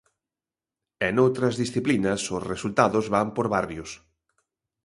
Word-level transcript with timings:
E 1.05 1.07
noutras 1.17 1.55
disciplinas, 1.63 2.21
os 2.35 2.43
resultados 2.51 3.05
van 3.15 3.27
por 3.35 3.47
barrios. 3.55 3.91